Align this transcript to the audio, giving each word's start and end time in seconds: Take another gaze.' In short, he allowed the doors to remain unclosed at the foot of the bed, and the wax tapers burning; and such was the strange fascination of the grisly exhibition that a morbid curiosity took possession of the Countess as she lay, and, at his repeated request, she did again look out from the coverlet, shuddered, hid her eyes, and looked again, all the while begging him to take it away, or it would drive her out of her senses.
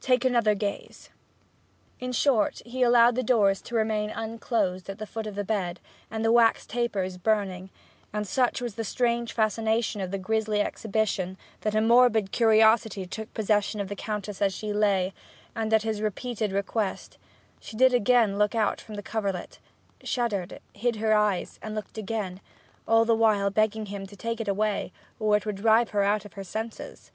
Take 0.00 0.24
another 0.24 0.54
gaze.' 0.54 1.10
In 2.00 2.12
short, 2.12 2.62
he 2.64 2.80
allowed 2.82 3.16
the 3.16 3.22
doors 3.22 3.60
to 3.60 3.74
remain 3.74 4.08
unclosed 4.08 4.88
at 4.88 4.96
the 4.96 5.06
foot 5.06 5.26
of 5.26 5.34
the 5.34 5.44
bed, 5.44 5.78
and 6.10 6.24
the 6.24 6.32
wax 6.32 6.64
tapers 6.64 7.18
burning; 7.18 7.68
and 8.10 8.26
such 8.26 8.62
was 8.62 8.76
the 8.76 8.82
strange 8.84 9.34
fascination 9.34 10.00
of 10.00 10.10
the 10.10 10.16
grisly 10.16 10.62
exhibition 10.62 11.36
that 11.60 11.74
a 11.74 11.82
morbid 11.82 12.32
curiosity 12.32 13.04
took 13.04 13.34
possession 13.34 13.78
of 13.78 13.88
the 13.88 13.94
Countess 13.94 14.40
as 14.40 14.54
she 14.54 14.72
lay, 14.72 15.12
and, 15.54 15.70
at 15.74 15.82
his 15.82 16.00
repeated 16.00 16.50
request, 16.50 17.18
she 17.60 17.76
did 17.76 17.92
again 17.92 18.38
look 18.38 18.54
out 18.54 18.80
from 18.80 18.94
the 18.94 19.02
coverlet, 19.02 19.58
shuddered, 20.02 20.60
hid 20.72 20.96
her 20.96 21.12
eyes, 21.12 21.58
and 21.60 21.74
looked 21.74 21.98
again, 21.98 22.40
all 22.88 23.04
the 23.04 23.14
while 23.14 23.50
begging 23.50 23.84
him 23.84 24.06
to 24.06 24.16
take 24.16 24.40
it 24.40 24.48
away, 24.48 24.94
or 25.20 25.36
it 25.36 25.44
would 25.44 25.56
drive 25.56 25.90
her 25.90 26.02
out 26.02 26.24
of 26.24 26.32
her 26.32 26.42
senses. 26.44 27.10